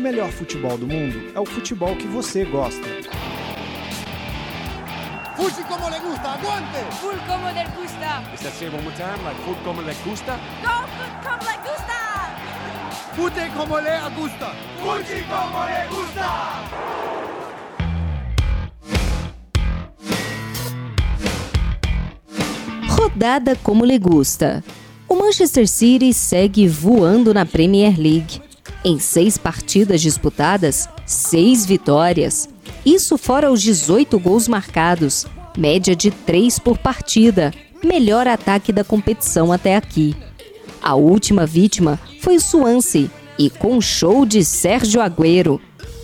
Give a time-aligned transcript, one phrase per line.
[0.00, 2.88] o melhor futebol do mundo é o futebol que você gosta.
[5.36, 6.78] Fuji como le gusta, aguante!
[7.00, 8.22] Full como le gusta.
[8.34, 9.22] Is that say one more time?
[9.24, 10.38] Like food como le gusta?
[10.62, 11.98] Go food como le gusta.
[13.14, 14.54] Fute como le gusta!
[14.80, 16.28] Fuji como le gusta.
[22.96, 24.64] Rodada como lhe gusta.
[25.06, 28.49] O Manchester City segue voando na Premier League.
[28.84, 32.48] Em seis partidas disputadas, seis vitórias.
[32.84, 37.52] Isso fora os 18 gols marcados, média de três por partida,
[37.84, 40.16] melhor ataque da competição até aqui.
[40.82, 43.10] A última vítima foi o Swansea,
[43.40, 45.58] e com show de Sérgio Agüero.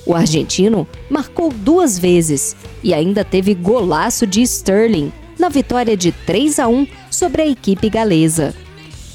[0.06, 6.58] O argentino marcou duas vezes e ainda teve golaço de Sterling na vitória de 3
[6.58, 8.54] a 1 sobre a equipe galesa.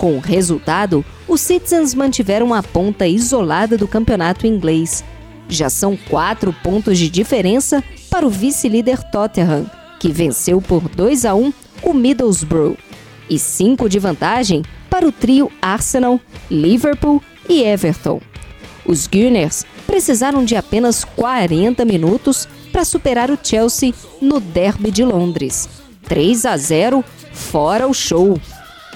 [0.01, 5.03] Com o resultado, os Citizens mantiveram a ponta isolada do campeonato inglês.
[5.47, 11.35] Já são quatro pontos de diferença para o vice-líder Tottenham, que venceu por 2 a
[11.35, 11.53] 1
[11.83, 12.75] o Middlesbrough,
[13.29, 18.19] e cinco de vantagem para o trio Arsenal, Liverpool e Everton.
[18.83, 25.69] Os Gunners precisaram de apenas 40 minutos para superar o Chelsea no Derby de Londres.
[26.05, 28.39] 3 a 0, fora o show.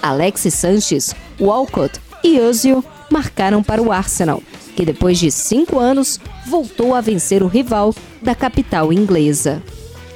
[0.06, 4.42] Alexis Sanches, Walcott e Ozil marcaram para o Arsenal,
[4.76, 9.64] que depois de cinco anos voltou a vencer o rival da capital inglesa.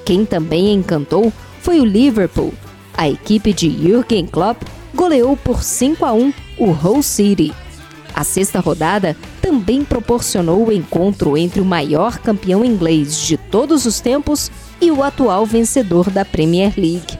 [0.05, 2.53] Quem também encantou foi o Liverpool.
[2.95, 4.61] A equipe de Jürgen Klopp
[4.93, 7.51] goleou por 5 a 1 o Hull City.
[8.13, 13.99] A sexta rodada também proporcionou o encontro entre o maior campeão inglês de todos os
[13.99, 17.17] tempos e o atual vencedor da Premier League.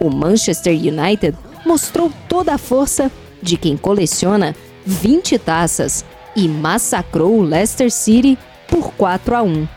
[0.00, 3.10] O Manchester United mostrou toda a força
[3.42, 4.54] de quem coleciona
[4.86, 9.68] 20 taças e massacrou o Leicester City por 4 a 1.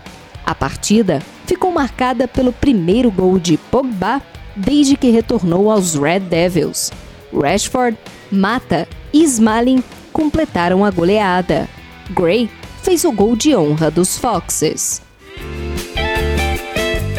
[0.46, 4.22] A partida ficou marcada pelo primeiro gol de Pogba
[4.56, 6.92] desde que retornou aos Red Devils.
[7.34, 7.98] Rashford,
[8.32, 11.68] Mata e Smalling completaram a goleada.
[12.12, 12.50] Gray
[12.82, 15.02] fez o gol de honra dos Foxes.